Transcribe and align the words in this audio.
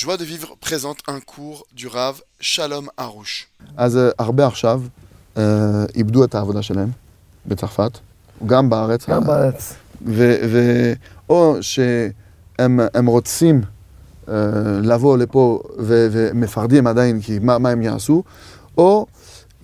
Joie 0.00 0.16
de 0.16 0.24
vivre 0.24 0.50
présente 0.60 0.98
un 1.08 1.18
cours 1.18 1.60
du 1.78 1.88
Rav 1.88 2.14
Shalom 2.40 2.86
Harouche. 2.98 3.48
אז 3.76 3.96
אה, 3.96 4.10
הרבה 4.18 4.46
עכשיו 4.46 4.82
אה, 5.36 5.42
איבדו 5.94 6.24
את 6.24 6.34
העבודה 6.34 6.62
שלהם 6.62 6.90
בצרפת, 7.46 7.98
גם 8.46 8.70
בארץ. 8.70 9.08
גם 9.08 9.24
בארץ. 9.24 9.74
ו, 10.06 10.36
ו, 10.48 10.92
או 11.28 11.56
שהם 11.60 12.80
הם 12.94 13.06
רוצים 13.06 13.62
אה, 14.28 14.34
לבוא 14.82 15.18
לפה 15.18 15.60
ו, 15.78 16.08
ומפחדים 16.12 16.86
עדיין 16.86 17.20
כי 17.20 17.38
מה, 17.38 17.58
מה 17.58 17.70
הם 17.70 17.82
יעשו, 17.82 18.22
או 18.78 19.06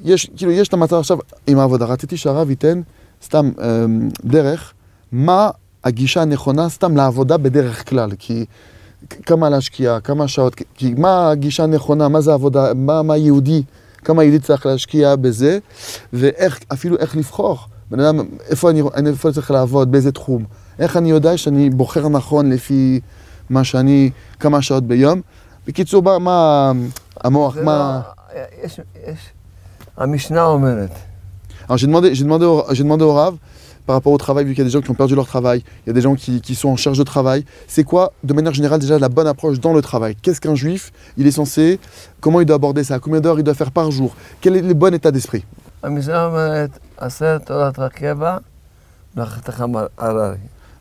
יש, 0.04 0.30
כאילו, 0.36 0.52
יש 0.52 0.68
את 0.68 0.72
המצב 0.72 0.96
עכשיו 0.96 1.18
עם 1.46 1.58
העבודה. 1.58 1.84
רציתי 1.84 2.16
שהרב 2.16 2.50
ייתן 2.50 2.80
סתם 3.24 3.50
דרך, 4.24 4.72
מה 5.12 5.50
הגישה 5.84 6.22
הנכונה 6.22 6.68
סתם 6.68 6.96
לעבודה 6.96 7.36
בדרך 7.36 7.88
כלל, 7.88 8.10
כי 8.18 8.44
כמה 9.26 9.48
להשקיע, 9.50 10.00
כמה 10.00 10.28
שעות, 10.28 10.54
כי- 10.74 10.94
מה 10.98 11.30
הגישה 11.30 11.62
הנכונה, 11.62 12.08
מה 12.08 12.20
זה 12.20 12.32
עבודה, 12.32 12.74
מה, 12.74 13.02
מה 13.02 13.16
יהודי, 13.16 13.62
כמה 14.04 14.24
יהודי 14.24 14.38
צריך 14.38 14.66
להשקיע 14.66 15.16
בזה, 15.16 15.58
ואיך, 16.12 16.60
אפילו 16.72 16.96
איך 16.98 17.16
לבחור. 17.16 17.58
בן 17.90 18.00
אדם, 18.00 18.20
איפה 18.48 18.70
אני, 18.70 18.82
אני- 18.94 19.10
איפה 19.10 19.28
אני 19.28 19.34
צריך 19.34 19.50
לעבוד, 19.50 19.92
באיזה 19.92 20.12
תחום. 20.12 20.44
איך 20.78 20.96
אני 20.96 21.10
יודע 21.10 21.36
שאני 21.36 21.70
בוחר 21.70 22.08
נכון 22.08 22.50
לפי 22.50 23.00
מה 23.50 23.64
שאני, 23.64 24.10
כמה 24.40 24.62
שעות 24.62 24.84
ביום. 24.84 25.20
בקיצור, 25.66 26.02
מה, 26.02 26.18
מה 26.18 26.72
המוח, 27.24 27.56
מה... 27.64 28.00
לא- 28.34 28.40
יש, 28.64 28.80
יש, 29.06 29.18
המשנה 29.96 30.44
אומרת, 30.44 30.90
Alors 31.68 31.78
j'ai 31.78 31.86
demandé, 31.86 32.14
j'ai 32.14 32.24
demandé, 32.24 32.46
j'ai 32.72 32.82
demandé 32.82 33.04
au 33.04 33.12
Rav 33.12 33.36
par 33.86 33.94
rapport 33.94 34.12
au 34.12 34.18
travail, 34.18 34.44
vu 34.44 34.52
qu'il 34.52 34.60
y 34.60 34.62
a 34.62 34.64
des 34.64 34.70
gens 34.70 34.80
qui 34.80 34.90
ont 34.90 34.94
perdu 34.94 35.14
leur 35.14 35.26
travail, 35.26 35.62
il 35.84 35.88
y 35.88 35.90
a 35.90 35.92
des 35.92 36.00
gens 36.00 36.14
qui, 36.14 36.54
sont 36.54 36.70
en 36.70 36.76
charge 36.76 36.96
de 36.96 37.02
travail. 37.02 37.44
C'est 37.68 37.84
quoi, 37.84 38.12
de 38.22 38.32
manière 38.32 38.54
générale, 38.54 38.80
déjà 38.80 38.98
la 38.98 39.10
bonne 39.10 39.26
approche 39.26 39.60
dans 39.60 39.74
le 39.74 39.82
travail 39.82 40.16
Qu'est-ce 40.22 40.40
qu'un 40.40 40.54
juif 40.54 40.90
Il 41.18 41.26
est 41.26 41.32
censé, 41.32 41.78
comment 42.20 42.40
il 42.40 42.46
doit 42.46 42.56
aborder 42.56 42.82
ça 42.82 42.98
Combien 42.98 43.20
d'heures 43.20 43.38
il 43.38 43.44
doit 43.44 43.54
faire 43.54 43.70
par 43.70 43.90
jour 43.90 44.16
Quel 44.40 44.56
est 44.56 44.62
le 44.62 44.74
bon 44.74 44.94
état 44.94 45.10
d'esprit 45.10 45.44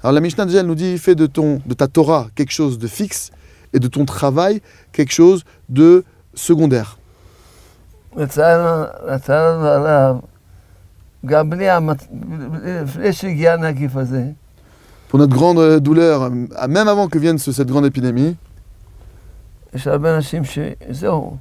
alors 0.04 0.11
la 0.11 0.20
Mishnah 0.20 0.45
déjà 0.45 0.64
nous 0.64 0.76
dit 0.76 0.98
fais 0.98 1.16
de 1.16 1.28
ton 1.28 1.61
de 1.66 1.73
ta 1.73 1.88
Torah 1.88 2.28
quelque 2.36 2.52
chose 2.52 2.78
de 2.78 2.88
fixe 2.88 3.31
et 3.72 3.80
de 3.80 3.88
ton 3.88 4.04
travail 4.04 4.61
quelque 4.92 5.14
chose 5.14 5.45
de 5.70 6.04
secondaire. 6.34 6.98
לצערנו 11.25 11.34
לצערנו 11.34 11.34
הרב, 11.34 11.41
גם 11.41 11.51
בלי 11.51 11.70
המצ... 11.70 11.98
לפני 12.83 13.12
שהגיע 13.12 13.53
הנגיף 13.53 13.97
הזה, 13.97 14.23
Pour 15.11 15.17
notre 15.19 15.34
grande 15.34 15.59
euh, 15.59 15.81
douleur, 15.81 16.23
euh, 16.23 16.31
même 16.69 16.87
avant 16.89 17.09
que 17.09 17.19
vienne 17.19 17.39
ce- 17.39 17.53
cette 17.53 17.69
grande 17.70 17.87
épidémie, 17.87 18.34
יש 19.75 19.87
הרבה 19.87 20.17
אנשים 20.17 20.42
שזהו, 20.45 21.37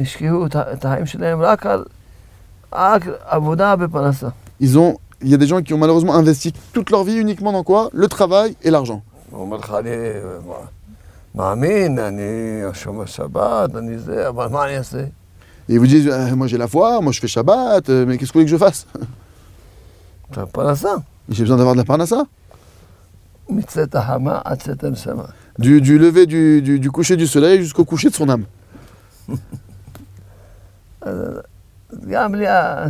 השקיעו 0.00 0.46
את 0.46 0.56
ה- 0.56 0.72
את 0.72 0.84
החיים 0.84 1.06
שלהם 1.06 1.40
רק 1.40 1.66
על 1.66 1.84
רק 2.72 3.02
עבודה 3.26 3.76
בפרנסה. 3.76 4.28
ils 4.62 4.76
ont, 4.78 4.96
il 5.22 5.28
y 5.28 5.34
a 5.34 5.38
des 5.38 5.46
gens 5.46 5.60
qui 5.62 5.74
ont 5.74 5.78
malheureusement 5.78 6.14
investi 6.14 6.52
toute 6.72 6.90
leur 6.90 7.02
vie 7.04 7.16
uniquement 7.16 7.52
dans 7.52 7.64
quoi 7.64 7.88
Le 7.92 8.06
travail 8.08 8.54
et 8.62 8.70
l'argent. 8.70 9.00
הוא 9.30 9.40
אומר 9.40 9.56
לך, 9.56 9.74
אני 9.80 9.90
מאמין, 11.34 11.98
אני 11.98 12.22
שומר 12.72 13.04
שבת, 13.06 13.76
אני 13.76 13.98
זה, 13.98 14.28
אבל 14.28 14.46
מה 14.48 14.64
אני 14.64 14.78
אעשה? 14.78 15.04
Et 15.68 15.74
ils 15.74 15.78
vous 15.78 15.86
disent, 15.86 16.08
Euh, 16.08 16.36
moi 16.36 16.46
j'ai 16.46 16.58
la 16.58 16.68
foi, 16.68 17.00
moi 17.00 17.12
je 17.12 17.20
fais 17.20 17.28
Shabbat, 17.28 17.88
euh, 17.88 18.06
mais 18.06 18.18
qu'est-ce 18.18 18.32
que 18.32 18.38
vous 18.38 18.44
voulez 18.44 18.50
que 18.50 18.56
je 18.58 18.64
fasse 18.66 18.86
אתה 20.30 20.46
פרנסה. 20.46 20.88
J'ai 21.28 21.44
besoin 21.44 21.56
d'avoir 21.56 21.74
de 21.74 21.80
la 21.80 21.84
parnassa. 21.84 22.22
מצאת 23.48 23.94
החמה 23.94 24.40
עד 24.44 24.58
צאת 24.62 24.84
הנשמה. 24.84 25.24
Du, 25.58 25.80
du 25.80 25.98
lever 25.98 26.26
du, 26.26 26.62
du, 26.62 26.80
du 26.80 26.90
coucher 26.90 27.16
du 27.16 27.26
soleil 27.26 27.62
jusqu'au 27.62 27.84
coucher 27.84 28.08
de 28.10 28.14
son 28.14 28.28
âme. 28.28 28.44
אז 31.00 31.18
גם 32.08 32.32
בלי 32.32 32.48
ה... 32.48 32.86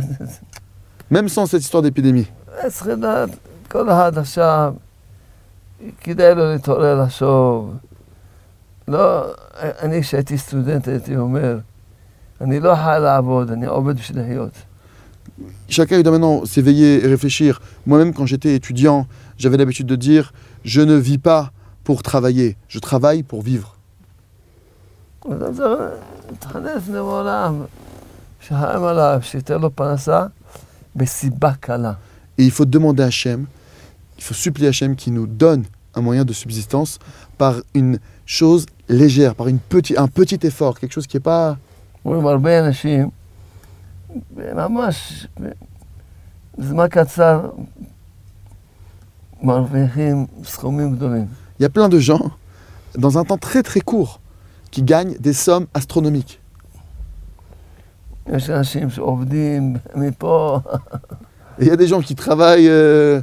Même 1.11 1.29
sans 1.29 1.45
cette 1.45 1.61
histoire 1.61 1.83
d'épidémie. 1.83 2.25
צריכים 2.67 2.91
לדעת, 2.91 3.29
כל 3.67 3.89
אחד 3.89 4.17
עכשיו, 4.17 4.73
כדאי 6.01 6.35
לו 6.35 6.51
להתעורר 6.51 7.03
לחשוב. 7.03 7.73
לא, 8.87 9.23
אני 9.59 10.01
כשהייתי 10.01 10.37
סטודנט 10.37 10.87
הייתי 10.87 11.17
אומר, 11.17 11.57
אני 12.41 12.59
לא 12.59 12.75
חי 12.75 12.97
לעבוד, 13.01 13.51
אני 13.51 13.65
עובד 13.65 13.97
בשביל 13.97 14.21
לחיות. 14.21 14.53
Chacun 15.69 15.97
il 15.97 16.03
doit 16.03 16.11
maintenant 16.11 16.45
s'éveiller 16.45 17.03
et 17.03 17.07
réfléchir. 17.07 17.61
Moi-même, 17.85 18.13
quand 18.13 18.25
j'étais 18.25 18.55
étudiant, 18.55 19.05
j'avais 19.37 19.57
l'habitude 19.57 19.87
de 19.87 19.95
dire 19.95 20.31
Je 20.63 20.81
ne 20.81 20.95
vis 20.95 21.17
pas 21.17 21.51
pour 21.83 22.03
travailler, 22.03 22.55
je 22.67 22.79
travaille 22.79 23.23
pour 23.23 23.41
vivre. 23.41 23.75
אז 25.25 25.61
אתה 25.61 25.75
צריך 26.39 26.55
להתחנן 26.55 26.77
לפני 26.77 26.97
העולם, 26.97 27.63
שחיים 28.41 28.83
עליו, 28.83 29.19
שייתן 29.21 29.61
לו 29.61 29.75
פרנסה 29.75 30.25
בסיבה 30.95 31.53
קלה. 31.53 31.93
Et 32.37 32.43
il 32.43 32.51
faut 32.51 32.65
demander 32.65 33.03
à 33.03 33.07
Hachem, 33.07 33.45
il 34.17 34.23
faut 34.23 34.33
supplier 34.33 34.67
Hachem 34.67 34.95
qui 34.95 35.09
nous 35.09 35.25
donne 35.25 35.63
un 35.95 36.01
moyen 36.01 36.25
de 36.25 36.33
subsistance 36.33 36.99
par 37.37 37.55
une 37.73 37.99
chose 38.25 38.65
légère, 38.89 39.35
par 39.35 39.47
une 39.47 39.59
petit, 39.59 39.97
un 39.97 40.07
petit 40.07 40.39
effort, 40.43 40.79
quelque 40.79 40.93
chose 40.93 41.07
qui 41.07 41.17
n'est 41.17 41.21
pas. 41.21 41.57
רואים 42.03 42.27
הרבה 42.27 42.59
אנשים, 42.59 43.09
ממש, 44.37 45.27
בזמן 46.57 46.87
קצר, 46.89 47.49
מרוויחים 49.43 50.25
סכומים 50.43 50.95
גדולים. 50.95 51.25
Il 51.59 51.63
y 51.63 51.65
a 51.65 51.69
plein 51.69 51.89
de 51.89 51.99
gens, 51.99 52.31
dans 52.97 53.17
un 53.17 53.23
temps 53.23 53.37
très 53.37 53.63
très 53.63 53.79
court, 53.79 54.19
qui 54.71 54.83
gagnent 54.83 55.15
des 55.19 55.33
sommes 55.33 55.67
astronomiques. 55.73 56.39
יש 58.33 58.49
אנשים 58.49 58.89
שעובדים 58.89 59.75
מפה, 59.95 60.59
Et 61.59 61.63
il 61.63 61.67
y 61.67 61.71
a 61.71 61.75
des 61.75 61.87
gens 61.87 62.01
qui 62.01 62.15
travaillent 62.15 62.67
euh, 62.67 63.21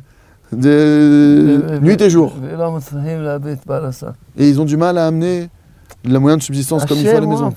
de 0.53 1.79
nuit 1.83 2.01
et 2.01 2.11
jour. 2.11 2.33
ולא 2.41 2.73
מצליחים 2.73 3.21
להביא 3.23 3.53
את 3.53 3.65
פרנסה. 3.65 4.11
Et 4.39 4.49
ils 4.49 4.61
ont 4.61 4.65
du 4.65 4.77
mal 4.77 4.97
à 4.99 5.07
amener 5.07 5.49
le 6.06 6.20
moyen 6.20 6.38
de 6.38 6.42
subsistance 6.42 6.86
comme 6.86 6.98
il 6.98 7.04
faut 7.06 7.18
à 7.18 7.20
la 7.22 7.28
maison. 7.28 7.52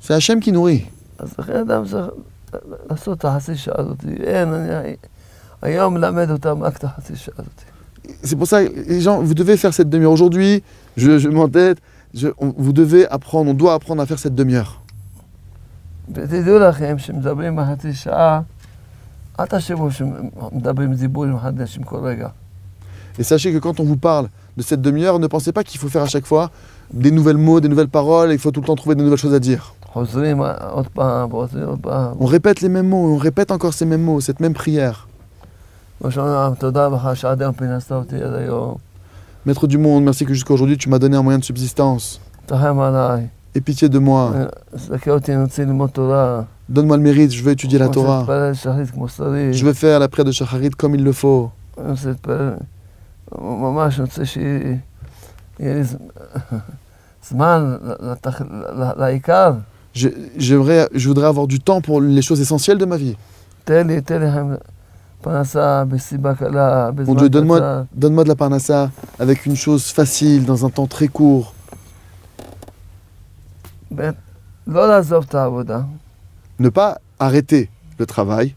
C'est 0.00 0.14
Hachem 0.14 0.40
qui 0.40 0.52
nourrit. 0.52 0.86
C'est 8.22 8.36
pour 8.36 8.46
ça, 8.46 8.62
les 8.62 9.00
gens, 9.00 9.20
vous 9.22 9.34
devez 9.34 9.56
faire 9.56 9.72
cette 9.72 9.88
demi-heure. 9.88 10.12
Aujourd'hui, 10.12 10.62
je, 10.96 11.18
je 11.18 11.28
m'entête, 11.28 11.78
vous 12.38 12.72
devez 12.72 13.08
apprendre, 13.08 13.50
on 13.50 13.54
doit 13.54 13.72
apprendre 13.74 14.02
à 14.02 14.06
faire 14.06 14.18
cette 14.18 14.34
demi-heure. 14.34 14.82
Et 23.18 23.22
sachez 23.22 23.52
que 23.52 23.58
quand 23.58 23.80
on 23.80 23.84
vous 23.84 23.96
parle 23.96 24.28
de 24.56 24.62
cette 24.62 24.80
demi-heure, 24.82 25.18
ne 25.18 25.26
pensez 25.26 25.52
pas 25.52 25.64
qu'il 25.64 25.80
faut 25.80 25.88
faire 25.88 26.02
à 26.02 26.08
chaque 26.08 26.26
fois 26.26 26.50
des 26.92 27.10
nouvelles 27.10 27.38
mots, 27.38 27.60
des 27.60 27.68
nouvelles 27.68 27.88
paroles, 27.88 28.30
et 28.30 28.34
il 28.34 28.38
faut 28.38 28.50
tout 28.50 28.60
le 28.60 28.66
temps 28.66 28.76
trouver 28.76 28.94
de 28.96 29.02
nouvelles 29.02 29.18
choses 29.18 29.34
à 29.34 29.40
dire. 29.40 29.74
On 32.20 32.26
répète 32.26 32.60
les 32.60 32.68
mêmes 32.68 32.88
mots, 32.88 33.14
on 33.14 33.16
répète 33.16 33.50
encore 33.52 33.72
ces 33.72 33.86
mêmes 33.86 34.02
mots, 34.02 34.20
cette 34.20 34.40
même 34.40 34.54
prière. 34.54 35.08
Maître 39.46 39.66
du 39.66 39.78
monde, 39.78 40.04
merci 40.04 40.24
que 40.24 40.34
jusqu'à 40.34 40.54
aujourd'hui 40.54 40.76
tu 40.76 40.88
m'as 40.88 40.98
donné 40.98 41.16
un 41.16 41.22
moyen 41.22 41.38
de 41.38 41.44
subsistance. 41.44 42.20
Et 43.54 43.60
pitié 43.60 43.88
de 43.88 43.98
moi. 44.00 44.32
Donne-moi 46.68 46.96
le 46.96 47.02
mérite, 47.02 47.32
je 47.32 47.42
veux 47.44 47.52
étudier 47.52 47.78
la 47.78 47.88
Torah. 47.88 48.26
Je 48.52 49.64
veux 49.64 49.72
faire 49.74 50.00
la 50.00 50.08
prière 50.08 50.24
de 50.24 50.32
Shacharit 50.32 50.70
comme 50.70 50.94
il 50.96 51.04
le 51.04 51.12
faut. 51.12 51.50
אני 53.33 53.41
רוצה 53.41 53.57
להתפלל, 53.59 53.71
ממש 53.71 53.95
אני 53.99 54.05
רוצה 54.05 54.25
שיהיה 54.25 54.77
לי 55.59 55.83
ז- 55.83 55.97
זמן 57.29 57.77
לתח- 57.99 58.41
ל- 58.41 58.93
לעיקר. 58.99 59.51
Je, 59.95 60.07
j'aimerais, 60.37 60.87
je 60.93 61.07
voudrais 61.09 61.25
avoir 61.33 61.47
du 61.47 61.59
temps 61.59 61.81
pour 61.81 61.99
les 62.01 62.21
choses 62.21 62.41
essentielles 62.41 62.77
de 62.77 62.85
ma 62.85 62.97
vie. 62.97 63.15
תן 63.63 63.87
לי, 63.87 64.01
תן 64.01 64.19
לי 64.21 64.31
חיים- 64.31 64.55
פרנסה 65.21 65.83
בסיבה 65.85 66.35
קלה, 66.35 66.89
Mon 66.89 66.91
בזמן 66.91 67.17
Dieu, 67.17 67.29
donne-moi, 67.29 67.57
קצר. 67.57 67.81
donne-moi 67.95 68.23
de 68.23 68.29
la 68.29 68.35
parnassa 68.35 68.89
avec 69.19 69.45
une 69.45 69.55
chose 69.55 69.83
facile, 69.91 70.45
dans 70.45 70.65
un 70.65 70.69
temps 70.69 70.87
très 70.87 71.07
court. 71.07 71.53
ב', 73.95 74.09
לא 74.67 74.87
לעזוב 74.87 75.25
את 75.29 75.35
העבודה, 75.35 75.81
Ne 76.61 76.69
pas 76.69 76.97
arrêter 77.19 77.69
le 77.99 78.05
travail, 78.05 78.53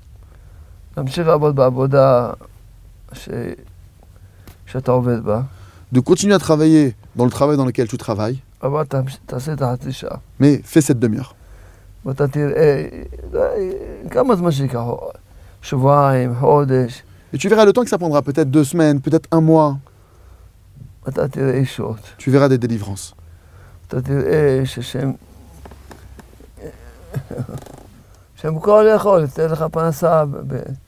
de 5.91 5.99
continuer 5.99 6.33
à 6.33 6.39
travailler 6.39 6.95
dans 7.15 7.25
le 7.25 7.31
travail 7.31 7.57
dans 7.57 7.65
lequel 7.65 7.87
tu 7.87 7.97
travailles, 7.97 8.39
mais 10.39 10.61
fais 10.63 10.81
cette 10.81 10.99
demi-heure. 10.99 11.35
Et 17.33 17.37
tu 17.37 17.49
verras 17.49 17.65
le 17.65 17.73
temps 17.73 17.83
que 17.83 17.89
ça 17.89 17.97
prendra, 17.97 18.21
peut-être 18.21 18.49
deux 18.49 18.63
semaines, 18.63 19.01
peut-être 19.01 19.27
un 19.31 19.41
mois. 19.41 19.77
Tu 22.17 22.31
verras 22.31 22.49
des 22.49 22.57
délivrances. 22.57 23.15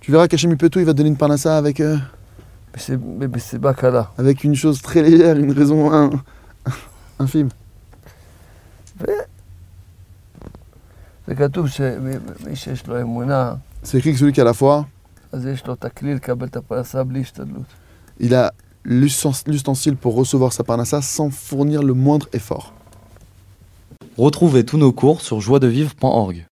Tu 0.01 0.11
verras 0.11 0.27
qu'Hachem 0.27 0.55
peut 0.57 0.69
tout, 0.69 0.79
il 0.79 0.85
va 0.85 0.93
donner 0.93 1.09
une 1.09 1.17
panassa 1.17 1.57
avec... 1.57 1.79
Euh, 1.79 1.97
mais 2.73 3.39
c'est 3.39 3.59
Bacala. 3.59 4.11
Avec 4.17 4.43
une 4.43 4.55
chose 4.55 4.81
très 4.81 5.01
légère, 5.01 5.37
une 5.37 5.51
raison 5.51 5.91
un, 5.91 6.09
infime. 7.19 7.49
C'est 13.83 13.97
écrit 13.97 14.11
que 14.13 14.19
celui 14.19 14.33
qui 14.33 14.41
a 14.41 14.43
la 14.43 14.53
foi, 14.53 14.87
il 18.19 18.35
a 18.35 18.53
l'ustensile 18.83 19.95
pour 19.95 20.15
recevoir 20.15 20.53
sa 20.53 20.63
parnassa 20.63 21.01
sans 21.01 21.29
fournir 21.29 21.83
le 21.83 21.93
moindre 21.93 22.27
effort. 22.33 22.73
Retrouvez 24.17 24.65
tous 24.65 24.77
nos 24.77 24.91
cours 24.91 25.21
sur 25.21 25.39
joiedevivre.org. 25.39 26.45